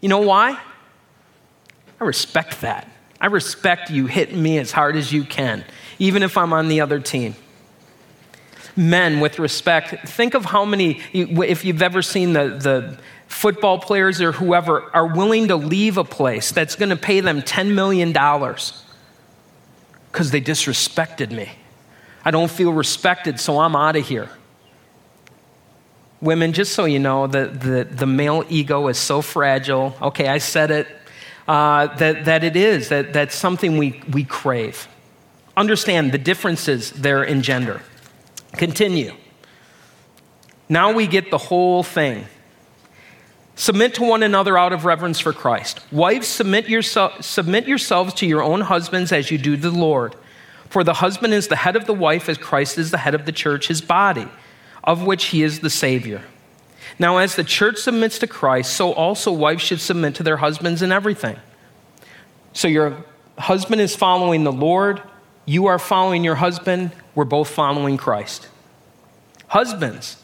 [0.00, 0.58] You know why?
[2.00, 2.90] I respect that.
[3.20, 5.64] I respect you hitting me as hard as you can,
[5.98, 7.34] even if I'm on the other team.
[8.76, 14.22] Men, with respect, think of how many, if you've ever seen the, the football players
[14.22, 18.12] or whoever, are willing to leave a place that's going to pay them $10 million
[20.10, 21.50] because they disrespected me.
[22.24, 24.30] I don't feel respected, so I'm out of here.
[26.20, 29.96] Women, just so you know, the, the, the male ego is so fragile.
[30.02, 30.86] Okay, I said it.
[31.48, 34.86] Uh, that, that it is, that, that's something we, we crave.
[35.56, 37.82] Understand the differences there in gender.
[38.52, 39.14] Continue.
[40.68, 42.26] Now we get the whole thing.
[43.56, 45.80] Submit to one another out of reverence for Christ.
[45.90, 50.14] Wives, submit, yourself, submit yourselves to your own husbands as you do to the Lord.
[50.68, 53.26] For the husband is the head of the wife, as Christ is the head of
[53.26, 54.28] the church, his body,
[54.84, 56.22] of which he is the Savior.
[56.98, 60.82] Now, as the church submits to Christ, so also wives should submit to their husbands
[60.82, 61.36] in everything.
[62.52, 63.04] So your
[63.38, 65.02] husband is following the Lord,
[65.46, 68.48] you are following your husband, we're both following Christ.
[69.48, 70.22] Husbands,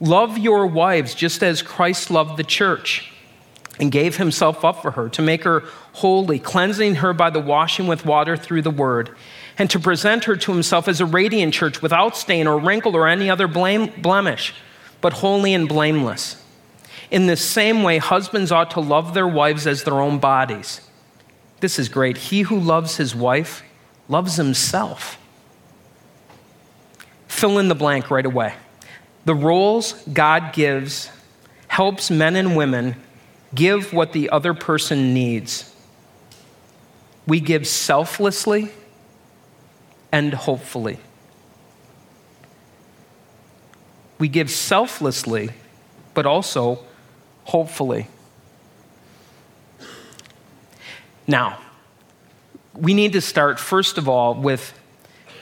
[0.00, 3.12] love your wives just as Christ loved the church
[3.78, 5.64] and gave himself up for her to make her
[5.94, 9.16] holy, cleansing her by the washing with water through the word,
[9.58, 13.06] and to present her to himself as a radiant church without stain or wrinkle or
[13.06, 14.54] any other blame, blemish,
[15.00, 16.42] but holy and blameless.
[17.10, 20.80] In the same way, husbands ought to love their wives as their own bodies.
[21.60, 22.16] This is great.
[22.16, 23.62] He who loves his wife
[24.08, 25.18] loves himself.
[27.28, 28.54] Fill in the blank right away.
[29.24, 31.10] The roles God gives
[31.68, 32.96] helps men and women
[33.54, 35.74] give what the other person needs.
[37.26, 38.70] We give selflessly
[40.12, 40.98] and hopefully.
[44.18, 45.50] We give selflessly,
[46.14, 46.84] but also
[47.44, 48.06] hopefully.
[51.26, 51.58] Now,
[52.74, 54.78] we need to start, first of all, with,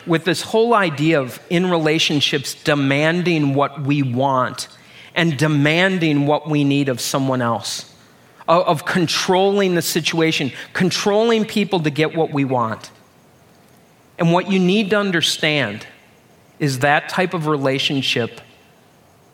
[0.07, 4.69] with this whole idea of in relationships demanding what we want
[5.15, 7.93] and demanding what we need of someone else,
[8.49, 12.91] of, of controlling the situation, controlling people to get what we want.
[14.21, 15.87] And what you need to understand
[16.61, 18.41] is that type of relationship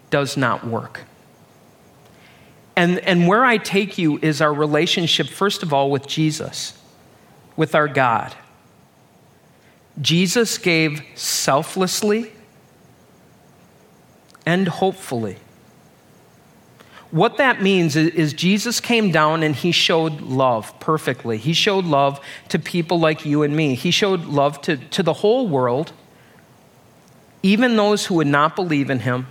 [0.09, 1.03] does not work.
[2.77, 6.79] And, and where I take you is our relationship, first of all, with Jesus
[7.57, 8.35] with our God.
[10.01, 12.33] Jesus gave selflessly
[14.45, 15.39] and hopefully.
[17.11, 21.39] What that means is, Jesus came down and he showed love perfectly.
[21.39, 23.75] He showed love to people like you and me.
[23.75, 25.93] He showed love to, to the whole world,
[27.43, 29.29] even those who would not believe in him,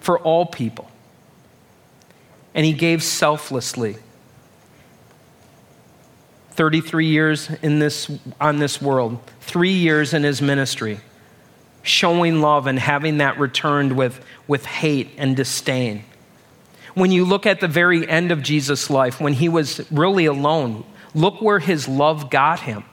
[0.00, 0.88] for all people.
[2.54, 3.96] And he gave selflessly.
[6.54, 8.08] 33 years in this,
[8.40, 11.00] on this world, three years in his ministry,
[11.84, 16.02] showing love and having that returned with, with hate and disdain.
[16.94, 20.84] When you look at the very end of Jesus' life, when he was really alone,
[21.14, 22.84] look where his love got him.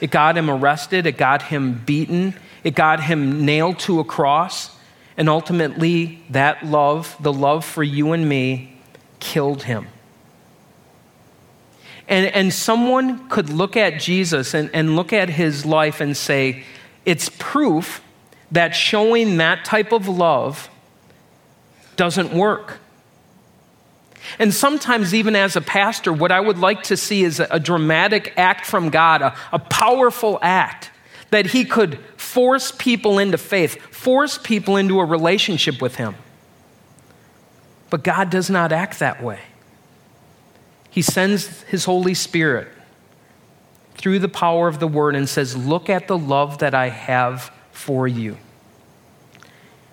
[0.00, 4.70] It got him arrested, it got him beaten, it got him nailed to a cross,
[5.16, 8.78] and ultimately, that love, the love for you and me,
[9.18, 9.88] killed him.
[12.06, 16.64] And, and someone could look at Jesus and, and look at his life and say,
[17.06, 18.02] it's proof
[18.50, 20.68] that showing that type of love
[21.96, 22.80] doesn't work.
[24.38, 28.34] And sometimes, even as a pastor, what I would like to see is a, dramatic
[28.36, 30.90] act from God, a, a powerful act
[31.30, 36.16] that He could force people into faith, force people into a relationship with Him.
[37.88, 39.40] But God does not act that way.
[40.90, 42.68] He sends His Holy Spirit
[43.96, 47.50] through the power of the Word and says, Look at the love that I have
[47.72, 48.36] for you.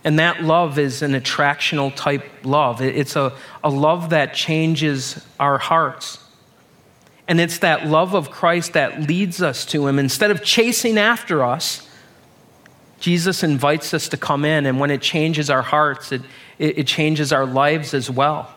[0.04, 2.82] And that love is an attractional type love.
[2.82, 6.20] It's a, a love that changes our hearts.
[7.28, 9.98] And it's that love of Christ that leads us to Him.
[9.98, 11.90] Instead of chasing after us,
[13.00, 14.66] Jesus invites us to come in.
[14.66, 16.22] And when it changes our hearts, it,
[16.60, 18.54] it, it changes our lives as well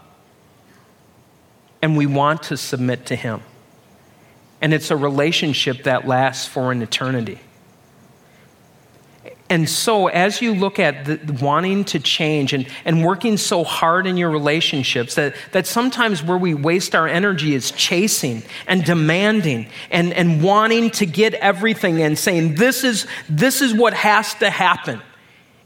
[1.86, 3.42] and we want to submit to Him.
[4.66, 7.38] And it's a relationship that lasts for an eternity.
[9.48, 14.08] And so, as you look at the, wanting to change and, and working so hard
[14.08, 19.68] in your relationships, that, that sometimes where we waste our energy is chasing and demanding
[19.92, 24.50] and, and wanting to get everything and saying, this is, this is what has to
[24.50, 25.00] happen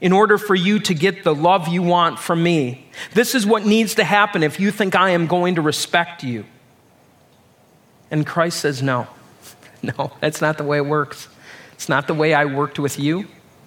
[0.03, 2.87] in order for you to get the love you want from me.
[3.15, 6.45] This is what needs to happen if you think I am going to respect you.
[8.11, 9.07] And Christ says, No,
[9.83, 11.29] no, that's not the way it works.
[11.73, 13.21] It's not the way I worked with you,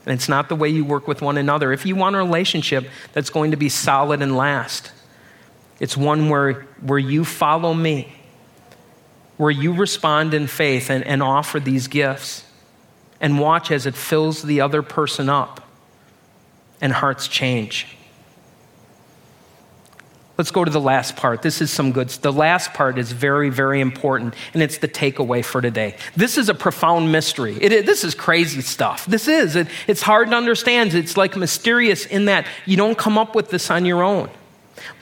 [0.06, 1.74] and it's not the way you work with one another.
[1.74, 4.92] If you want a relationship that's going to be solid and last,
[5.80, 8.14] it's one where, where you follow me,
[9.38, 12.46] where you respond in faith and, and offer these gifts
[13.20, 15.62] and watch as it fills the other person up
[16.80, 17.98] and hearts change.
[20.36, 21.44] Let's go to the last part.
[21.44, 22.10] This is some good.
[22.10, 25.96] The last part is very, very important, and it's the takeaway for today.
[26.16, 27.56] This is a profound mystery.
[27.62, 29.06] It, this is crazy stuff.
[29.06, 29.56] This is.
[29.56, 30.96] It, it's hard to understand.
[30.96, 34.30] It's like mysterious in that you don't come up with this on your own.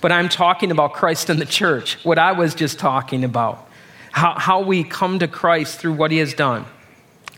[0.01, 3.69] But I'm talking about Christ and the church, what I was just talking about,
[4.11, 6.65] how, how we come to Christ through what he has done.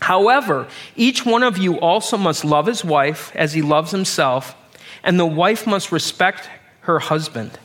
[0.00, 0.66] However,
[0.96, 4.56] each one of you also must love his wife as he loves himself,
[5.04, 7.56] and the wife must respect her husband.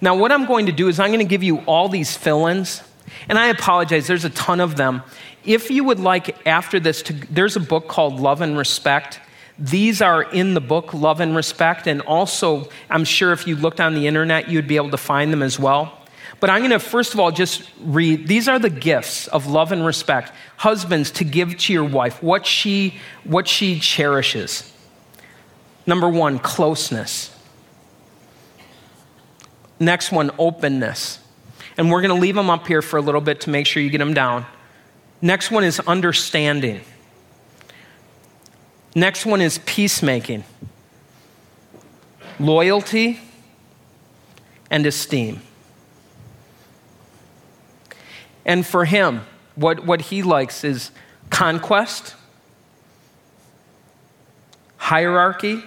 [0.00, 2.46] Now, what I'm going to do is I'm going to give you all these fill
[2.46, 2.82] ins,
[3.28, 5.02] and I apologize, there's a ton of them.
[5.44, 9.20] If you would like after this, to, there's a book called Love and Respect.
[9.58, 13.80] These are in the book, Love and Respect, and also, I'm sure if you looked
[13.80, 15.96] on the internet, you'd be able to find them as well.
[16.38, 19.72] But I'm going to first of all just read these are the gifts of love
[19.72, 20.32] and respect.
[20.58, 24.70] Husbands to give to your wife what she what she cherishes.
[25.86, 27.35] Number 1, closeness.
[29.78, 31.20] Next one, openness.
[31.76, 33.82] And we're going to leave them up here for a little bit to make sure
[33.82, 34.46] you get them down.
[35.20, 36.80] Next one is understanding.
[38.94, 40.44] Next one is peacemaking,
[42.40, 43.20] loyalty,
[44.70, 45.42] and esteem.
[48.46, 49.22] And for him,
[49.54, 50.92] what, what he likes is
[51.28, 52.14] conquest,
[54.78, 55.62] hierarchy,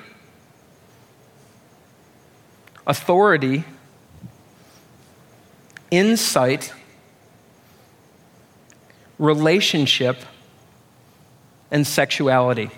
[2.88, 3.64] authority,
[5.92, 6.74] insight,
[9.18, 10.18] relationship,
[11.72, 12.70] and sexuality.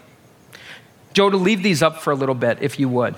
[1.14, 3.16] Joe, to leave these up for a little bit, if you would,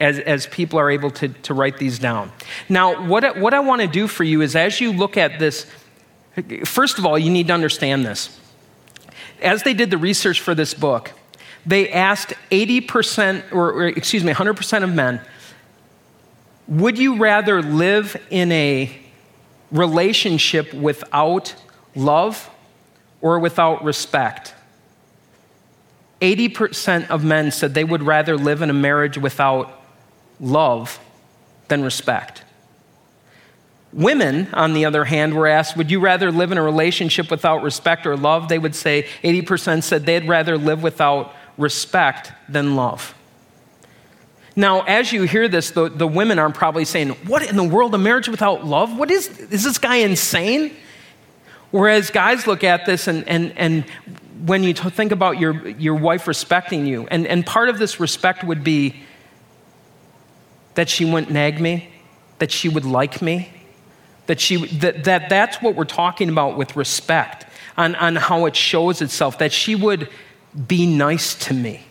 [0.00, 2.32] as, as people are able to, to write these down.
[2.68, 5.66] Now, what, what I want to do for you is as you look at this,
[6.64, 8.38] first of all, you need to understand this.
[9.40, 11.12] As they did the research for this book,
[11.64, 15.20] they asked 80%, or, or excuse me, 100% of men,
[16.66, 19.07] would you rather live in a
[19.70, 21.54] relationship without
[21.94, 22.50] love
[23.20, 24.54] or without respect.
[26.20, 29.80] 80% of men said they would rather live in a marriage without
[30.40, 30.98] love
[31.68, 32.42] than respect.
[33.92, 37.62] Women, on the other hand, were asked, Would you rather live in a relationship without
[37.62, 38.48] respect or love?
[38.48, 43.14] They would say 80% said they'd rather live without respect than love.
[44.58, 47.94] Now, as you hear this, the, the women are probably saying, What in the world,
[47.94, 48.98] a marriage without love?
[48.98, 50.74] What is, is this guy insane?
[51.70, 53.84] Whereas guys look at this and, and, and
[54.44, 58.42] when you think about your, your wife respecting you, and, and part of this respect
[58.42, 58.96] would be
[60.74, 61.88] that she wouldn't nag me,
[62.40, 63.52] that she would like me,
[64.26, 67.46] that, she, that, that that's what we're talking about with respect,
[67.76, 70.08] on, on how it shows itself, that she would
[70.66, 71.84] be nice to me.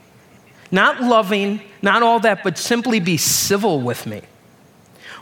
[0.71, 4.21] Not loving, not all that, but simply be civil with me.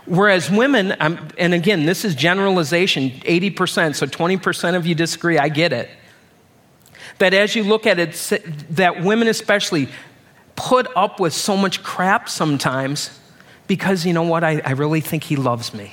[0.06, 5.48] Whereas women, um, and again, this is generalization 80%, so 20% of you disagree, I
[5.48, 5.90] get it.
[7.18, 8.12] That as you look at it,
[8.70, 9.88] that women especially
[10.54, 13.18] put up with so much crap sometimes
[13.66, 14.44] because you know what?
[14.44, 15.92] I, I really think he loves me,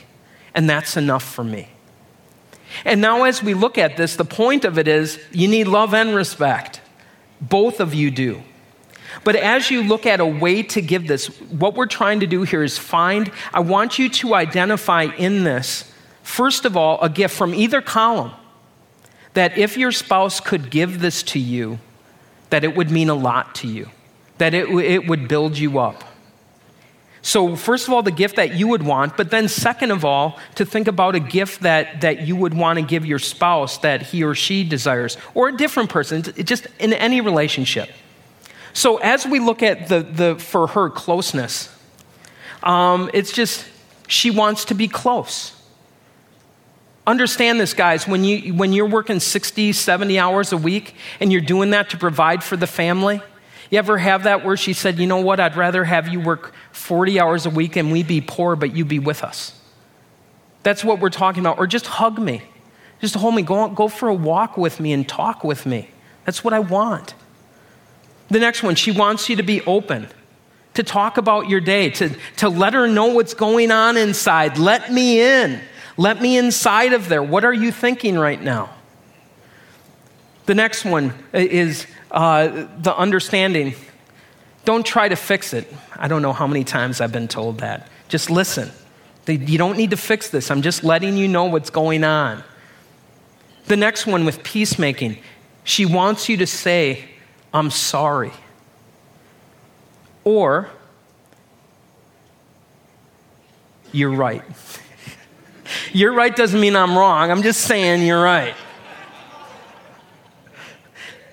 [0.53, 1.69] and that's enough for me.
[2.85, 5.93] And now, as we look at this, the point of it is you need love
[5.93, 6.81] and respect.
[7.41, 8.41] Both of you do.
[9.23, 12.43] But as you look at a way to give this, what we're trying to do
[12.43, 15.91] here is find, I want you to identify in this,
[16.23, 18.31] first of all, a gift from either column
[19.33, 21.79] that if your spouse could give this to you,
[22.49, 23.89] that it would mean a lot to you,
[24.37, 26.03] that it, it would build you up.
[27.25, 30.37] So, first of all, the gift that you would want, but then, second of all,
[30.55, 34.01] to think about a gift that, that you would want to give your spouse that
[34.01, 37.89] he or she desires, or a different person, just in any relationship.
[38.73, 41.69] So as we look at the, the for her closeness,
[42.63, 43.65] um, it's just
[44.07, 45.55] she wants to be close.
[47.05, 51.41] Understand this, guys, when, you, when you're working 60, 70 hours a week and you're
[51.41, 53.21] doing that to provide for the family,
[53.69, 56.53] you ever have that where she said, you know what, I'd rather have you work
[56.71, 59.59] 40 hours a week and we be poor, but you be with us?
[60.63, 61.57] That's what we're talking about.
[61.57, 62.41] Or just hug me.
[63.01, 63.41] Just hold me.
[63.41, 65.89] Go, go for a walk with me and talk with me.
[66.25, 67.15] That's what I want.
[68.33, 70.07] The next one, she wants you to be open,
[70.73, 74.57] to talk about your day, to, to let her know what's going on inside.
[74.57, 75.61] Let me in.
[75.97, 77.21] Let me inside of there.
[77.21, 78.73] What are you thinking right now?
[80.47, 83.75] The next one is uh, the understanding.
[84.65, 85.71] Don't try to fix it.
[85.95, 87.87] I don't know how many times I've been told that.
[88.09, 88.71] Just listen.
[89.27, 90.49] You don't need to fix this.
[90.49, 92.43] I'm just letting you know what's going on.
[93.65, 95.19] The next one with peacemaking,
[95.63, 97.09] she wants you to say,
[97.53, 98.31] I'm sorry.
[100.23, 100.69] Or,
[103.91, 104.41] you're right.
[105.93, 107.29] you're right doesn't mean I'm wrong.
[107.29, 108.55] I'm just saying you're right.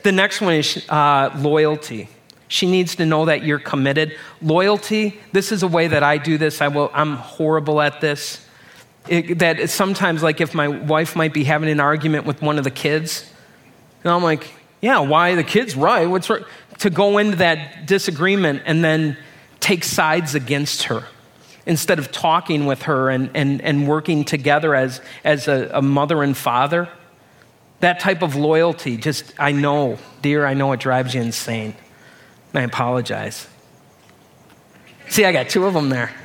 [0.03, 2.09] The next one is uh, loyalty.
[2.49, 4.17] She needs to know that you're committed.
[4.43, 6.61] Loyalty, this is a way that I do this.
[6.61, 8.45] I will, I'm horrible at this.
[9.09, 12.65] It, that sometimes, like if my wife might be having an argument with one of
[12.65, 13.31] the kids,
[14.03, 16.07] and I'm like, yeah, why the kid's right?
[16.07, 16.43] What's right?
[16.79, 19.17] To go into that disagreement and then
[19.61, 21.05] take sides against her
[21.67, 26.23] instead of talking with her and, and, and working together as, as a, a mother
[26.23, 26.89] and father.
[27.81, 31.75] That type of loyalty, just, I know, dear, I know it drives you insane.
[32.53, 33.47] I apologize.
[35.09, 36.13] See, I got two of them there.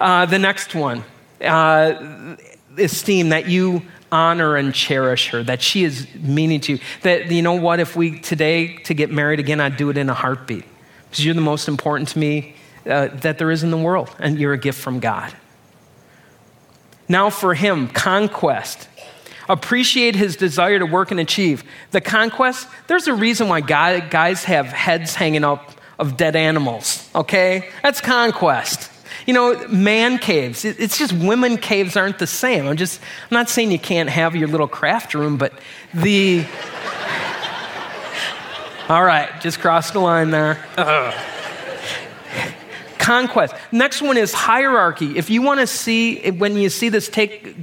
[0.00, 1.02] Uh, the next one
[1.40, 2.36] uh,
[2.78, 3.82] esteem that you
[4.12, 6.78] honor and cherish her, that she is meaning to you.
[7.02, 10.08] That, you know what, if we today to get married again, I'd do it in
[10.08, 10.64] a heartbeat.
[11.10, 14.38] Because you're the most important to me uh, that there is in the world, and
[14.38, 15.34] you're a gift from God.
[17.08, 18.88] Now, for him, conquest.
[19.48, 21.64] Appreciate his desire to work and achieve.
[21.90, 27.68] The conquest, there's a reason why guys have heads hanging up of dead animals, okay?
[27.82, 28.90] That's conquest.
[29.26, 32.66] You know, man caves, it's just women caves aren't the same.
[32.66, 35.52] I'm just, I'm not saying you can't have your little craft room, but
[35.92, 36.44] the.
[38.88, 40.62] All right, just cross the line there.
[40.76, 41.12] Uh.
[42.98, 43.54] Conquest.
[43.72, 45.16] Next one is hierarchy.
[45.16, 47.54] If you want to see, when you see this, take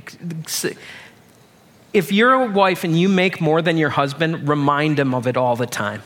[1.94, 5.38] if you're a wife and you make more than your husband, remind him of it
[5.38, 6.02] all the time.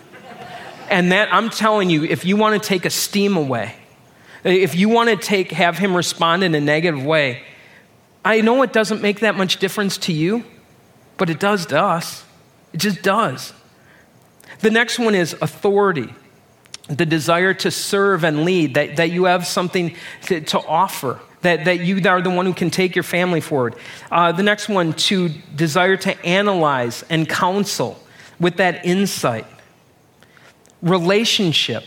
[0.90, 3.76] And that, I'm telling you, if you want to take esteem away,
[4.54, 7.44] if you want to take, have him respond in a negative way,
[8.24, 10.44] I know it doesn't make that much difference to you,
[11.18, 12.24] but it does to us.
[12.74, 13.54] It just does.
[14.60, 16.14] The next one is authority
[16.88, 21.66] the desire to serve and lead, that, that you have something to, to offer that,
[21.66, 23.76] that you are the one who can take your family forward.
[24.12, 28.00] Uh, the next one, to desire to analyze and counsel
[28.40, 29.46] with that insight.
[30.82, 31.84] Relationship.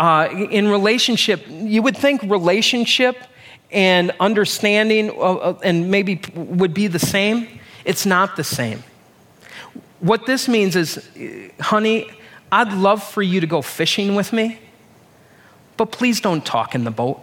[0.00, 3.18] Uh, in relationship, you would think relationship
[3.70, 7.46] and understanding uh, and maybe would be the same.
[7.84, 8.82] It's not the same.
[9.98, 11.06] What this means is,
[11.60, 12.10] honey,
[12.50, 14.58] I'd love for you to go fishing with me,
[15.76, 17.20] but please don't talk in the boat.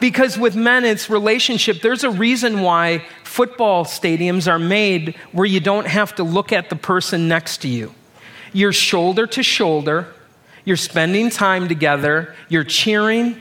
[0.00, 1.82] Because with men, it's relationship.
[1.82, 6.70] There's a reason why football stadiums are made where you don't have to look at
[6.70, 7.94] the person next to you.
[8.54, 10.14] You're shoulder to shoulder,
[10.68, 13.40] you're spending time together, you're cheering,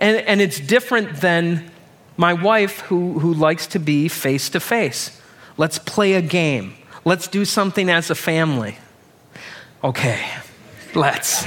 [0.00, 1.70] and, and it's different than
[2.16, 5.22] my wife who, who likes to be face to face.
[5.56, 8.78] Let's play a game, let's do something as a family.
[9.84, 10.26] Okay,
[10.96, 11.44] let's.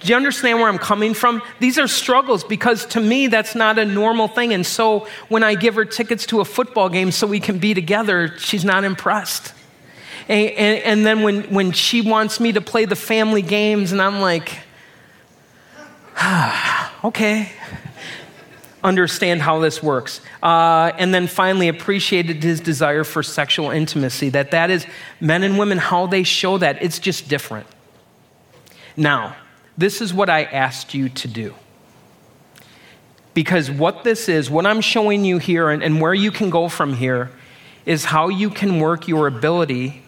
[0.00, 1.42] Do you understand where I'm coming from?
[1.60, 4.54] These are struggles because to me, that's not a normal thing.
[4.54, 7.74] And so when I give her tickets to a football game so we can be
[7.74, 9.52] together, she's not impressed.
[10.28, 14.00] And, and, and then when, when she wants me to play the family games, and
[14.00, 14.58] I'm like,
[16.16, 17.50] ah, okay,
[18.84, 20.20] understand how this works.
[20.42, 24.86] Uh, and then finally, appreciated his desire for sexual intimacy, that that is
[25.20, 26.82] men and women, how they show that.
[26.82, 27.66] It's just different.
[28.96, 29.36] Now,
[29.78, 31.54] this is what I asked you to do.
[33.34, 36.68] Because what this is, what I'm showing you here, and, and where you can go
[36.68, 37.30] from here,
[37.86, 40.01] is how you can work your ability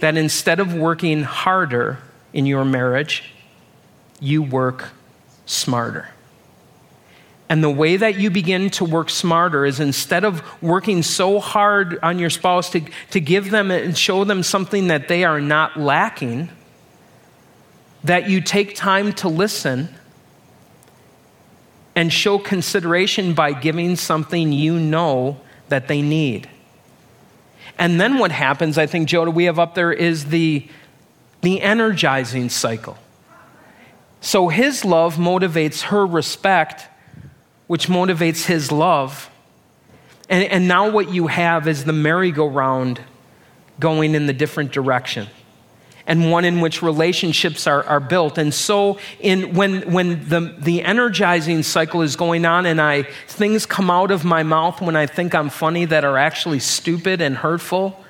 [0.00, 1.98] that instead of working harder
[2.32, 3.32] in your marriage,
[4.20, 4.90] you work
[5.46, 6.08] smarter.
[7.48, 11.98] And the way that you begin to work smarter is instead of working so hard
[12.02, 15.78] on your spouse to, to give them and show them something that they are not
[15.78, 16.48] lacking,
[18.02, 19.88] that you take time to listen
[21.94, 25.38] and show consideration by giving something you know
[25.68, 26.48] that they need.
[27.78, 30.68] And then what happens, I think, Joda, we have up there is the,
[31.40, 32.96] the energizing cycle.
[34.20, 36.86] So his love motivates her respect,
[37.66, 39.30] which motivates his love.
[40.28, 43.00] And, and now what you have is the merry-go-round
[43.80, 45.28] going in the different direction
[46.06, 48.36] and one in which relationships are, are built.
[48.36, 53.64] And so in, when, when the, the energizing cycle is going on and I, things
[53.64, 57.36] come out of my mouth when I think I'm funny that are actually stupid and
[57.36, 58.04] hurtful,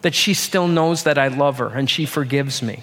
[0.00, 2.82] that she still knows that I love her and she forgives me.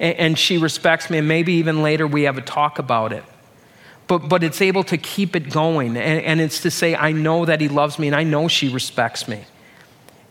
[0.00, 3.24] And, and she respects me, and maybe even later we have a talk about it.
[4.06, 5.96] but, but it's able to keep it going.
[5.96, 8.68] And, and it's to say, I know that he loves me and I know she
[8.68, 9.44] respects me.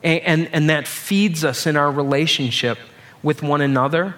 [0.04, 2.78] And, and, and that feeds us in our relationship
[3.26, 4.14] with one another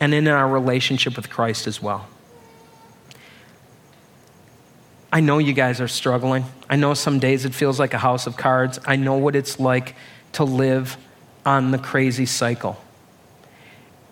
[0.00, 2.06] and in our relationship with Christ as well.
[5.10, 6.44] I know you guys are struggling.
[6.68, 8.78] I know some days it feels like a house of cards.
[8.84, 9.96] I know what it's like
[10.32, 10.98] to live
[11.46, 12.76] on the crazy cycle.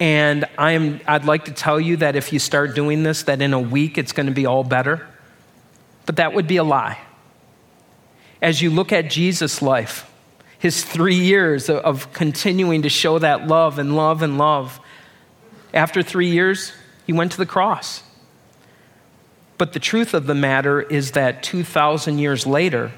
[0.01, 3.53] And I'm, I'd like to tell you that if you start doing this, that in
[3.53, 5.07] a week it's going to be all better.
[6.07, 6.99] But that would be a lie.
[8.41, 10.11] As you look at Jesus' life,
[10.63, 14.79] his three years of continuing to show that love and love and love,
[15.75, 16.73] after three years,
[17.05, 18.05] he went to the cross.
[19.59, 22.93] But the truth of the matter is that 2,000 years later,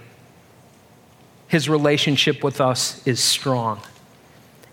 [1.48, 3.80] his relationship with us is strong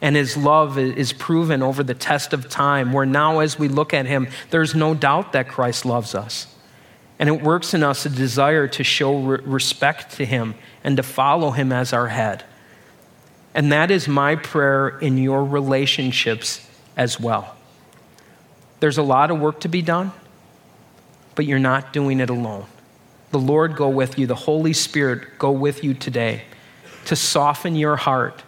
[0.02, 3.94] and his love is proven over the test of time, where now, as we look
[3.94, 6.46] at him, there's no doubt that Christ loves us.
[7.20, 11.52] And it works in us a desire to show respect to him and to follow
[11.52, 12.44] him as our head.
[13.54, 17.56] And that is my prayer in your relationships as well.
[18.80, 20.12] There's a lot of work to be done,
[21.36, 22.66] but you're not doing it alone.
[23.32, 26.44] The Lord go with you, the Holy Spirit go with you today
[27.06, 28.44] to soften your heart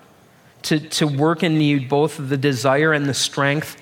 [0.63, 3.81] to, to work in you both the desire and the strength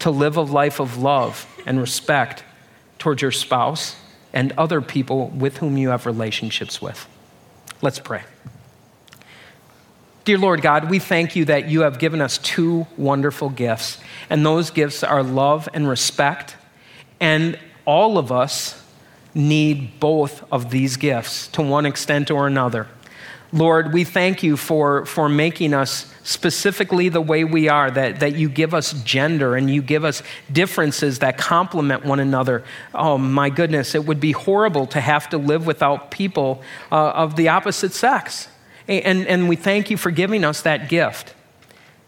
[0.00, 2.44] to live a life of love and respect
[2.98, 3.96] towards your spouse
[4.32, 7.06] and other people with whom you have relationships with.
[7.82, 8.22] Let's pray.
[10.28, 13.96] Dear Lord God, we thank you that you have given us two wonderful gifts,
[14.28, 16.54] and those gifts are love and respect.
[17.18, 18.84] And all of us
[19.34, 22.88] need both of these gifts to one extent or another.
[23.54, 28.34] Lord, we thank you for, for making us specifically the way we are, that, that
[28.34, 30.22] you give us gender and you give us
[30.52, 32.64] differences that complement one another.
[32.94, 36.62] Oh, my goodness, it would be horrible to have to live without people
[36.92, 38.48] uh, of the opposite sex.
[38.88, 41.34] And, and we thank you for giving us that gift.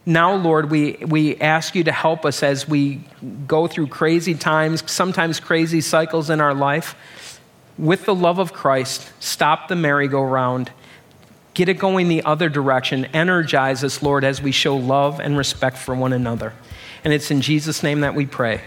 [0.06, 3.02] Now, Lord, we, we ask you to help us as we
[3.46, 6.96] go through crazy times, sometimes crazy cycles in our life.
[7.78, 10.70] With the love of Christ, stop the merry-go-round
[11.54, 13.06] Get it going the other direction.
[13.06, 16.52] Energize us, Lord, as we show love and respect for one another.
[17.04, 18.62] And it's in Jesus' name that we pray.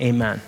[0.00, 0.40] Amen.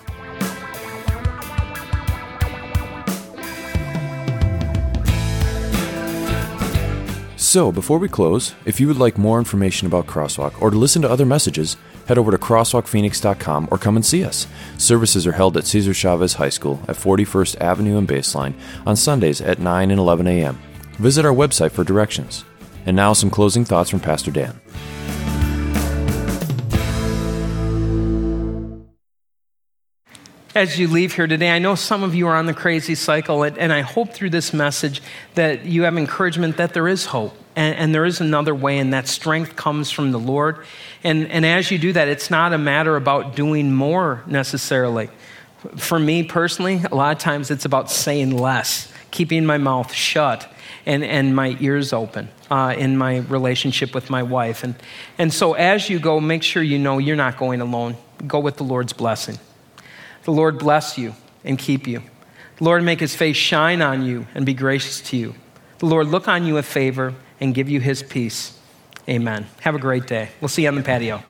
[7.49, 11.01] So, before we close, if you would like more information about Crosswalk or to listen
[11.03, 14.47] to other messages, head over to crosswalkphoenix.com or come and see us.
[14.77, 18.53] Services are held at Cesar Chavez High School at 41st Avenue and Baseline
[18.85, 20.59] on Sundays at 9 and 11 a.m.
[20.99, 22.43] Visit our website for directions.
[22.85, 24.59] And now, some closing thoughts from Pastor Dan.
[30.57, 33.43] As you leave here today, I know some of you are on the crazy cycle,
[33.43, 35.03] and I hope through this message
[35.35, 39.07] that you have encouragement that there is hope and, there is another way, and that
[39.07, 40.65] strength comes from the Lord.
[41.03, 45.11] And, and as you do that, it's not a matter about doing more necessarily.
[45.75, 50.51] For me personally, a lot of times it's about saying less, keeping my mouth shut
[50.87, 54.63] and, and my ears open uh, in my relationship with my wife.
[54.63, 54.73] And,
[55.19, 57.95] and so as you go, make sure you know you're not going alone.
[58.25, 59.37] Go with the Lord's blessing.
[60.27, 61.15] The Lord bless you
[61.45, 62.01] and keep you.
[62.57, 65.35] The Lord make his face shine on you and be gracious to you.
[65.79, 68.59] The Lord look on you with favor and give you his peace.
[69.07, 69.47] Amen.
[69.61, 70.27] Have a great day.
[70.41, 71.23] We'll see you on the patio.